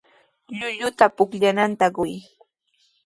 [0.57, 2.15] Llulluta pukllananta quy.